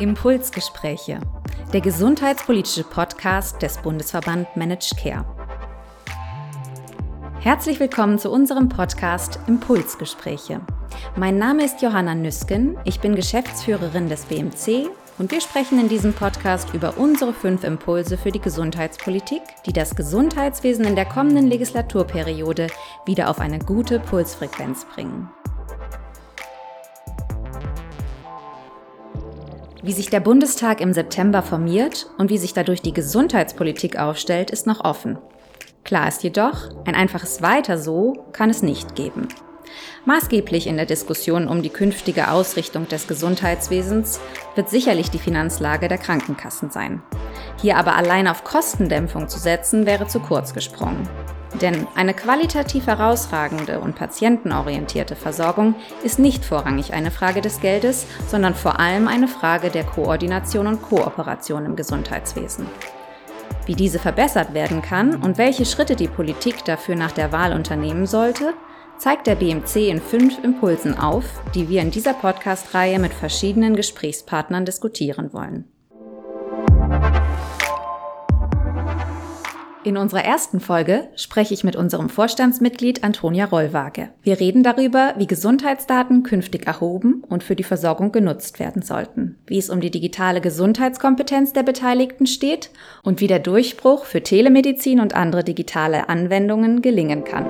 [0.00, 1.20] Impulsgespräche,
[1.74, 5.26] der gesundheitspolitische Podcast des Bundesverband Managed Care.
[7.40, 10.62] Herzlich willkommen zu unserem Podcast Impulsgespräche.
[11.16, 14.88] Mein Name ist Johanna Nüsken, ich bin Geschäftsführerin des BMC
[15.18, 19.94] und wir sprechen in diesem Podcast über unsere fünf Impulse für die Gesundheitspolitik, die das
[19.94, 22.68] Gesundheitswesen in der kommenden Legislaturperiode
[23.04, 25.28] wieder auf eine gute Pulsfrequenz bringen.
[29.82, 34.66] Wie sich der Bundestag im September formiert und wie sich dadurch die Gesundheitspolitik aufstellt, ist
[34.66, 35.18] noch offen.
[35.84, 39.28] Klar ist jedoch, ein einfaches Weiter so kann es nicht geben.
[40.04, 44.20] Maßgeblich in der Diskussion um die künftige Ausrichtung des Gesundheitswesens
[44.54, 47.02] wird sicherlich die Finanzlage der Krankenkassen sein.
[47.60, 51.08] Hier aber allein auf Kostendämpfung zu setzen, wäre zu kurz gesprungen.
[51.60, 58.54] Denn eine qualitativ herausragende und patientenorientierte Versorgung ist nicht vorrangig eine Frage des Geldes, sondern
[58.54, 62.66] vor allem eine Frage der Koordination und Kooperation im Gesundheitswesen.
[63.66, 68.06] Wie diese verbessert werden kann und welche Schritte die Politik dafür nach der Wahl unternehmen
[68.06, 68.54] sollte,
[68.96, 74.64] zeigt der BMC in fünf Impulsen auf, die wir in dieser Podcast-Reihe mit verschiedenen Gesprächspartnern
[74.64, 75.64] diskutieren wollen.
[79.82, 84.10] In unserer ersten Folge spreche ich mit unserem Vorstandsmitglied Antonia Rollwage.
[84.22, 89.56] Wir reden darüber, wie Gesundheitsdaten künftig erhoben und für die Versorgung genutzt werden sollten, wie
[89.56, 92.68] es um die digitale Gesundheitskompetenz der Beteiligten steht
[93.02, 97.46] und wie der Durchbruch für Telemedizin und andere digitale Anwendungen gelingen kann.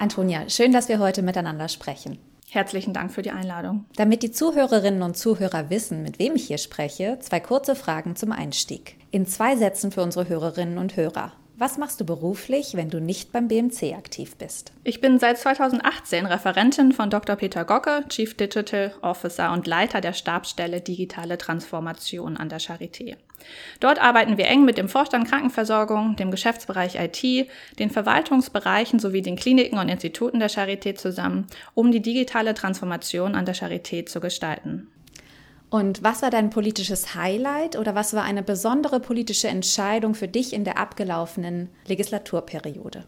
[0.00, 2.18] Antonia, schön, dass wir heute miteinander sprechen.
[2.50, 3.84] Herzlichen Dank für die Einladung.
[3.96, 8.30] Damit die Zuhörerinnen und Zuhörer wissen, mit wem ich hier spreche, zwei kurze Fragen zum
[8.30, 8.96] Einstieg.
[9.14, 11.34] In zwei Sätzen für unsere Hörerinnen und Hörer.
[11.56, 14.72] Was machst du beruflich, wenn du nicht beim BMC aktiv bist?
[14.82, 17.36] Ich bin seit 2018 Referentin von Dr.
[17.36, 23.14] Peter Gocke, Chief Digital Officer und Leiter der Stabsstelle Digitale Transformation an der Charité.
[23.78, 27.48] Dort arbeiten wir eng mit dem Vorstand Krankenversorgung, dem Geschäftsbereich IT,
[27.78, 33.46] den Verwaltungsbereichen sowie den Kliniken und Instituten der Charité zusammen, um die digitale Transformation an
[33.46, 34.88] der Charité zu gestalten.
[35.74, 40.52] Und was war dein politisches Highlight oder was war eine besondere politische Entscheidung für dich
[40.52, 43.02] in der abgelaufenen Legislaturperiode?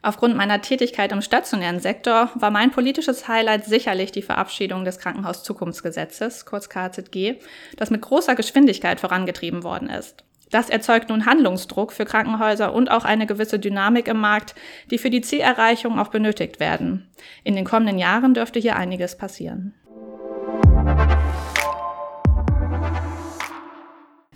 [0.00, 6.46] Aufgrund meiner Tätigkeit im stationären Sektor war mein politisches Highlight sicherlich die Verabschiedung des Krankenhauszukunftsgesetzes,
[6.46, 7.40] kurz KZG,
[7.76, 10.22] das mit großer Geschwindigkeit vorangetrieben worden ist.
[10.52, 14.54] Das erzeugt nun Handlungsdruck für Krankenhäuser und auch eine gewisse Dynamik im Markt,
[14.92, 17.08] die für die Zielerreichung auch benötigt werden.
[17.42, 19.74] In den kommenden Jahren dürfte hier einiges passieren.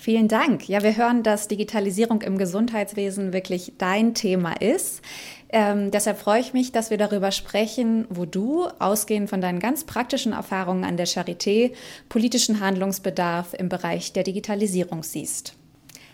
[0.08, 0.66] Vielen Dank.
[0.70, 5.02] Ja, wir hören, dass Digitalisierung im Gesundheitswesen wirklich dein Thema ist.
[5.50, 9.84] Ähm, deshalb freue ich mich, dass wir darüber sprechen, wo du, ausgehend von deinen ganz
[9.84, 11.72] praktischen Erfahrungen an der Charité,
[12.08, 15.58] politischen Handlungsbedarf im Bereich der Digitalisierung siehst.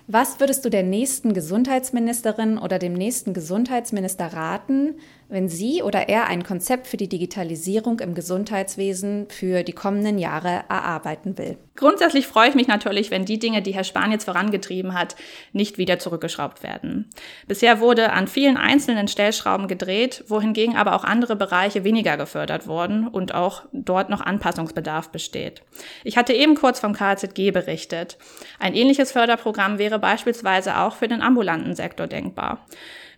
[0.09, 4.97] Was würdest du der nächsten Gesundheitsministerin oder dem nächsten Gesundheitsminister raten,
[5.28, 10.64] wenn sie oder er ein Konzept für die Digitalisierung im Gesundheitswesen für die kommenden Jahre
[10.68, 11.56] erarbeiten will?
[11.76, 15.16] Grundsätzlich freue ich mich natürlich, wenn die Dinge, die Herr Spahn jetzt vorangetrieben hat,
[15.52, 17.10] nicht wieder zurückgeschraubt werden.
[17.48, 23.08] Bisher wurde an vielen einzelnen Stellschrauben gedreht, wohingegen aber auch andere Bereiche weniger gefördert wurden
[23.08, 25.62] und auch dort noch Anpassungsbedarf besteht.
[26.04, 28.18] Ich hatte eben kurz vom KZG berichtet.
[28.60, 32.64] Ein ähnliches Förderprogramm wäre beispielsweise auch für den ambulanten Sektor denkbar.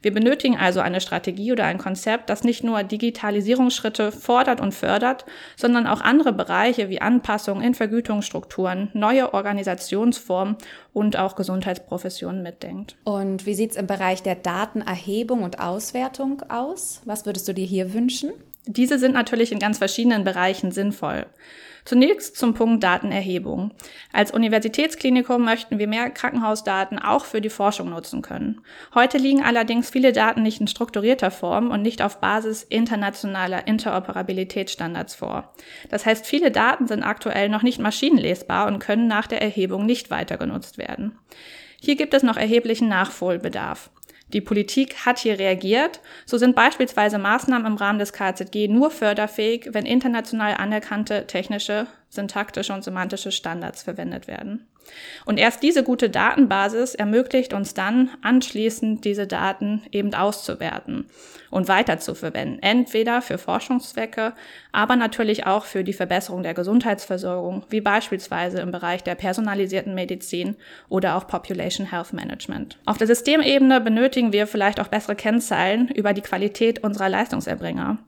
[0.02, 5.24] Wir benötigen also eine Strategie oder ein Konzept, das nicht nur Digitalisierungsschritte fordert und fördert,
[5.56, 10.56] sondern auch andere Bereiche wie Anpassung in Vergütungsstrukturen, neue Organisationsformen
[10.96, 12.96] und auch Gesundheitsprofessionen mitdenkt.
[13.04, 17.02] Und wie sieht es im Bereich der Datenerhebung und Auswertung aus?
[17.04, 18.32] Was würdest du dir hier wünschen?
[18.64, 21.26] Diese sind natürlich in ganz verschiedenen Bereichen sinnvoll.
[21.86, 23.72] Zunächst zum Punkt Datenerhebung.
[24.12, 28.60] Als Universitätsklinikum möchten wir mehr Krankenhausdaten auch für die Forschung nutzen können.
[28.92, 35.14] Heute liegen allerdings viele Daten nicht in strukturierter Form und nicht auf Basis internationaler Interoperabilitätsstandards
[35.14, 35.54] vor.
[35.88, 40.10] Das heißt, viele Daten sind aktuell noch nicht maschinenlesbar und können nach der Erhebung nicht
[40.10, 40.85] weiter genutzt werden.
[41.80, 43.90] Hier gibt es noch erheblichen Nachholbedarf.
[44.32, 46.00] Die Politik hat hier reagiert.
[46.24, 52.72] So sind beispielsweise Maßnahmen im Rahmen des KZG nur förderfähig, wenn international anerkannte technische, syntaktische
[52.72, 54.66] und semantische Standards verwendet werden.
[55.24, 61.06] Und erst diese gute Datenbasis ermöglicht uns dann anschließend diese Daten eben auszuwerten
[61.50, 62.62] und weiterzuverwenden.
[62.62, 64.32] Entweder für Forschungszwecke,
[64.72, 70.56] aber natürlich auch für die Verbesserung der Gesundheitsversorgung, wie beispielsweise im Bereich der personalisierten Medizin
[70.88, 72.78] oder auch Population Health Management.
[72.84, 77.98] Auf der Systemebene benötigen wir vielleicht auch bessere Kennzahlen über die Qualität unserer Leistungserbringer.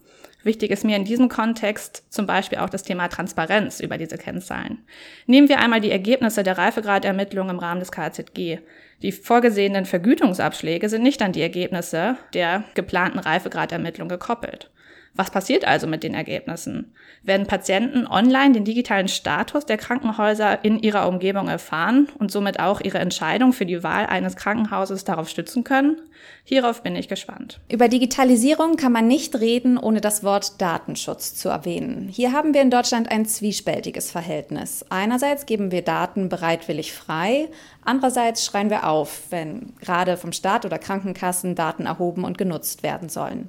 [0.45, 4.85] Wichtig ist mir in diesem Kontext zum Beispiel auch das Thema Transparenz über diese Kennzahlen.
[5.27, 8.59] Nehmen wir einmal die Ergebnisse der Reifegradermittlung im Rahmen des KZG.
[9.03, 14.71] Die vorgesehenen Vergütungsabschläge sind nicht an die Ergebnisse der geplanten Reifegradermittlung gekoppelt.
[15.19, 16.95] Was passiert also mit den Ergebnissen?
[17.25, 22.81] Werden Patienten online den digitalen Status der Krankenhäuser in ihrer Umgebung erfahren und somit auch
[22.81, 26.01] ihre Entscheidung für die Wahl eines Krankenhauses darauf stützen können?
[26.45, 27.59] Hierauf bin ich gespannt.
[27.69, 32.09] Über Digitalisierung kann man nicht reden, ohne das Wort Datenschutz zu erwähnen.
[32.09, 34.85] Hier haben wir in Deutschland ein zwiespältiges Verhältnis.
[34.89, 37.49] Einerseits geben wir Daten bereitwillig frei,
[37.85, 43.09] andererseits schreien wir auf, wenn gerade vom Staat oder Krankenkassen Daten erhoben und genutzt werden
[43.09, 43.49] sollen.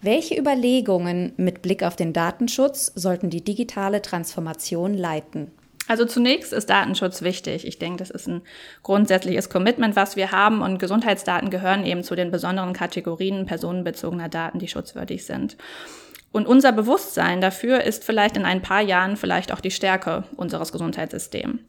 [0.00, 5.50] Welche Überlegungen mit Blick auf den Datenschutz sollten die digitale Transformation leiten?
[5.88, 7.66] Also zunächst ist Datenschutz wichtig.
[7.66, 8.42] Ich denke, das ist ein
[8.82, 14.58] grundsätzliches Commitment, was wir haben und Gesundheitsdaten gehören eben zu den besonderen Kategorien personenbezogener Daten,
[14.58, 15.56] die schutzwürdig sind.
[16.30, 20.72] Und unser Bewusstsein dafür ist vielleicht in ein paar Jahren vielleicht auch die Stärke unseres
[20.72, 21.60] Gesundheitssystems.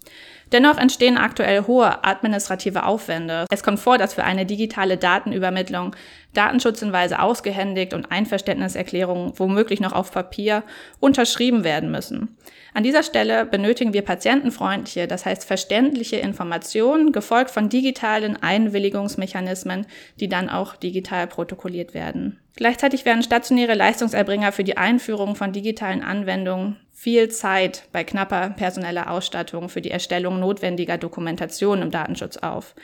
[0.54, 3.48] Dennoch entstehen aktuell hohe administrative Aufwände.
[3.50, 5.96] Es kommt vor, dass für eine digitale Datenübermittlung
[6.34, 10.64] Datenschutzhinweise ausgehändigt und Einverständniserklärungen womöglich noch auf Papier
[11.00, 12.38] unterschrieben werden müssen.
[12.76, 19.88] An dieser Stelle benötigen wir patientenfreundliche, das heißt verständliche Informationen, gefolgt von digitalen Einwilligungsmechanismen,
[20.20, 22.40] die dann auch digital protokolliert werden.
[22.56, 29.12] Gleichzeitig werden stationäre Leistungserbringer für die Einführung von digitalen Anwendungen viel Zeit bei knapper personeller
[29.12, 32.76] Ausstattung für die Erstellung notwendiger Dokumentation im Datenschutz auf.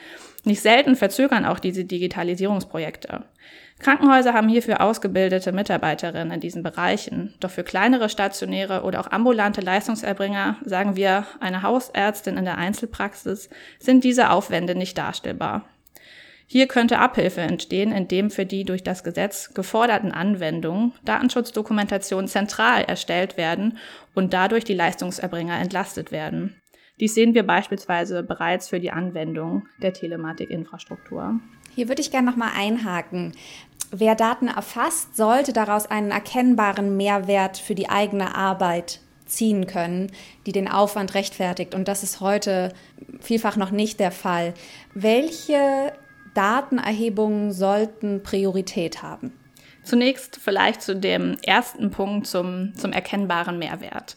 [0.44, 3.22] Nicht selten verzögern auch diese Digitalisierungsprojekte.
[3.78, 7.32] Krankenhäuser haben hierfür ausgebildete Mitarbeiterinnen in diesen Bereichen.
[7.40, 13.48] Doch für kleinere stationäre oder auch ambulante Leistungserbringer, sagen wir eine Hausärztin in der Einzelpraxis,
[13.78, 15.64] sind diese Aufwände nicht darstellbar.
[16.52, 23.36] Hier könnte Abhilfe entstehen, indem für die durch das Gesetz geforderten Anwendungen Datenschutzdokumentation zentral erstellt
[23.36, 23.78] werden
[24.16, 26.60] und dadurch die Leistungserbringer entlastet werden.
[26.98, 31.38] Dies sehen wir beispielsweise bereits für die Anwendung der Telematikinfrastruktur.
[31.72, 33.30] Hier würde ich gerne nochmal einhaken.
[33.92, 40.10] Wer Daten erfasst, sollte daraus einen erkennbaren Mehrwert für die eigene Arbeit ziehen können,
[40.46, 41.76] die den Aufwand rechtfertigt.
[41.76, 42.72] Und das ist heute
[43.20, 44.52] vielfach noch nicht der Fall.
[44.94, 45.92] Welche
[46.34, 49.32] Datenerhebungen sollten Priorität haben?
[49.82, 54.16] Zunächst vielleicht zu dem ersten Punkt zum, zum erkennbaren Mehrwert.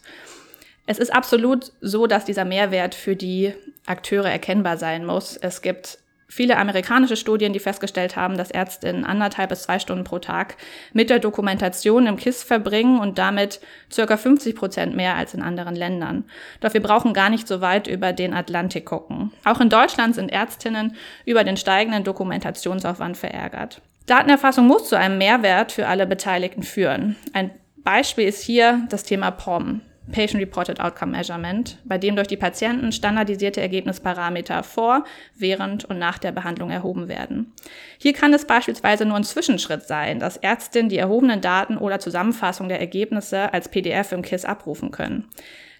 [0.86, 3.54] Es ist absolut so, dass dieser Mehrwert für die
[3.86, 5.36] Akteure erkennbar sein muss.
[5.36, 5.98] Es gibt
[6.34, 10.56] viele amerikanische Studien, die festgestellt haben, dass Ärztinnen anderthalb bis zwei Stunden pro Tag
[10.92, 13.60] mit der Dokumentation im KISS verbringen und damit
[13.90, 16.24] circa 50 Prozent mehr als in anderen Ländern.
[16.60, 19.32] Doch wir brauchen gar nicht so weit über den Atlantik gucken.
[19.44, 23.80] Auch in Deutschland sind Ärztinnen über den steigenden Dokumentationsaufwand verärgert.
[24.06, 27.14] Datenerfassung muss zu einem Mehrwert für alle Beteiligten führen.
[27.32, 29.82] Ein Beispiel ist hier das Thema POM.
[30.12, 35.04] Patient Reported Outcome Measurement, bei dem durch die Patienten standardisierte Ergebnisparameter vor,
[35.34, 37.52] während und nach der Behandlung erhoben werden.
[37.98, 42.68] Hier kann es beispielsweise nur ein Zwischenschritt sein, dass Ärztinnen die erhobenen Daten oder Zusammenfassung
[42.68, 45.28] der Ergebnisse als PDF im KISS abrufen können.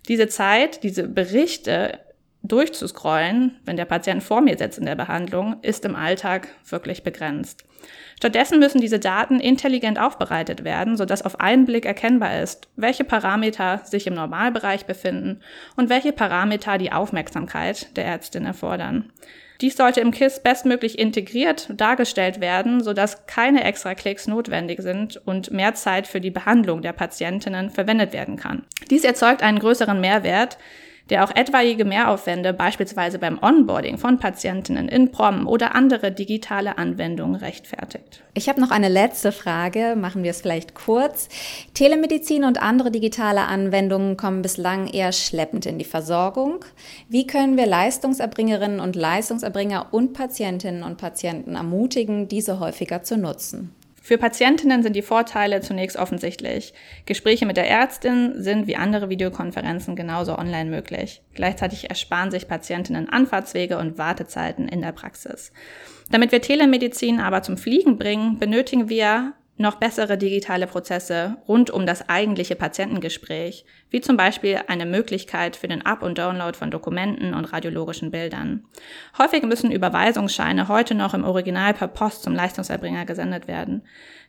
[0.08, 1.98] Diese Zeit, diese Berichte
[2.44, 7.64] durchzuscrollen, wenn der Patient vor mir sitzt in der Behandlung, ist im Alltag wirklich begrenzt.
[8.16, 13.80] Stattdessen müssen diese Daten intelligent aufbereitet werden, sodass auf einen Blick erkennbar ist, welche Parameter
[13.84, 15.40] sich im Normalbereich befinden
[15.76, 19.10] und welche Parameter die Aufmerksamkeit der Ärztin erfordern.
[19.60, 25.52] Dies sollte im KISS bestmöglich integriert dargestellt werden, sodass keine extra Klicks notwendig sind und
[25.52, 28.64] mehr Zeit für die Behandlung der Patientinnen verwendet werden kann.
[28.90, 30.58] Dies erzeugt einen größeren Mehrwert,
[31.10, 37.36] der auch etwaige Mehraufwände beispielsweise beim Onboarding von Patientinnen in PROM oder andere digitale Anwendungen
[37.36, 38.22] rechtfertigt.
[38.32, 41.28] Ich habe noch eine letzte Frage, machen wir es vielleicht kurz.
[41.74, 46.64] Telemedizin und andere digitale Anwendungen kommen bislang eher schleppend in die Versorgung.
[47.08, 53.74] Wie können wir Leistungserbringerinnen und Leistungserbringer und Patientinnen und Patienten ermutigen, diese häufiger zu nutzen?
[54.06, 56.74] Für Patientinnen sind die Vorteile zunächst offensichtlich.
[57.06, 61.22] Gespräche mit der Ärztin sind wie andere Videokonferenzen genauso online möglich.
[61.32, 65.52] Gleichzeitig ersparen sich Patientinnen Anfahrtswege und Wartezeiten in der Praxis.
[66.10, 71.86] Damit wir Telemedizin aber zum Fliegen bringen, benötigen wir noch bessere digitale Prozesse rund um
[71.86, 77.34] das eigentliche Patientengespräch, wie zum Beispiel eine Möglichkeit für den Up- und Download von Dokumenten
[77.34, 78.64] und radiologischen Bildern.
[79.16, 83.82] Häufig müssen Überweisungsscheine heute noch im Original per Post zum Leistungserbringer gesendet werden.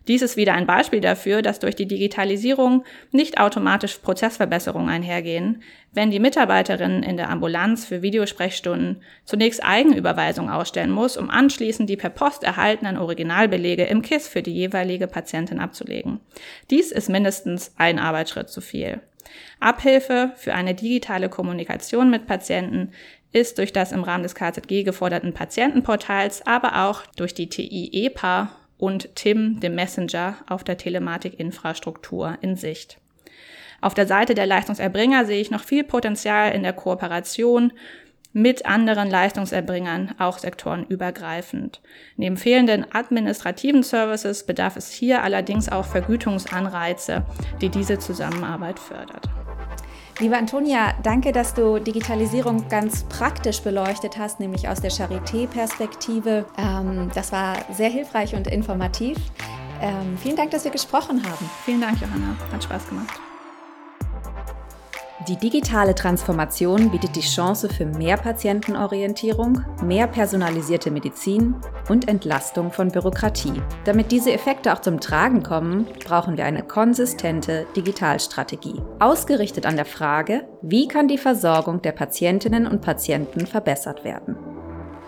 [0.08, 6.12] Dies ist wieder ein Beispiel dafür, dass durch die Digitalisierung nicht automatisch Prozessverbesserungen einhergehen, wenn
[6.12, 12.10] die Mitarbeiterin in der Ambulanz für Videosprechstunden zunächst Eigenüberweisung ausstellen muss, um anschließend die per
[12.10, 16.20] Post erhaltenen Originalbelege im KISS für die jeweilige Patientin abzulegen.
[16.70, 19.02] Dies ist mindestens ein Arbeitsschritt zu viel.
[19.60, 22.92] Abhilfe für eine digitale Kommunikation mit Patienten
[23.32, 28.52] ist durch das im Rahmen des KZG geforderten Patientenportals, aber auch durch die TI EPA
[28.78, 32.98] und TIM, dem Messenger, auf der Telematikinfrastruktur in Sicht.
[33.82, 37.72] Auf der Seite der Leistungserbringer sehe ich noch viel Potenzial in der Kooperation
[38.34, 41.82] mit anderen Leistungserbringern, auch sektorenübergreifend.
[42.18, 47.24] Neben fehlenden administrativen Services bedarf es hier allerdings auch Vergütungsanreize,
[47.62, 49.30] die diese Zusammenarbeit fördert.
[50.20, 56.46] Liebe Antonia, danke, dass du Digitalisierung ganz praktisch beleuchtet hast, nämlich aus der Charité-Perspektive.
[56.58, 59.18] Ähm, das war sehr hilfreich und informativ.
[59.82, 61.50] Ähm, vielen Dank, dass wir gesprochen haben.
[61.66, 62.38] Vielen Dank, Johanna.
[62.50, 63.20] Hat Spaß gemacht.
[65.28, 71.56] Die digitale Transformation bietet die Chance für mehr Patientenorientierung, mehr personalisierte Medizin
[71.90, 73.60] und Entlastung von Bürokratie.
[73.86, 79.86] Damit diese Effekte auch zum Tragen kommen, brauchen wir eine konsistente Digitalstrategie, ausgerichtet an der
[79.86, 84.55] Frage, wie kann die Versorgung der Patientinnen und Patienten verbessert werden.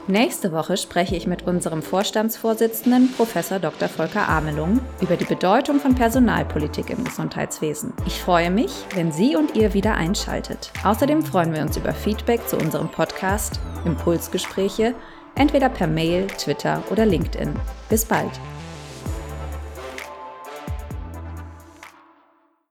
[0.09, 3.33] Nächste Woche spreche ich mit unserem Vorstandsvorsitzenden Prof.
[3.61, 3.89] Dr.
[3.89, 7.91] Volker Amelung über die Bedeutung von Personalpolitik im Gesundheitswesen.
[8.05, 10.71] Ich freue mich, wenn Sie und ihr wieder einschaltet.
[10.85, 14.95] Außerdem freuen wir uns über Feedback zu unserem Podcast Impulsgespräche,
[15.35, 17.53] entweder per Mail, Twitter oder LinkedIn.
[17.89, 18.31] Bis bald.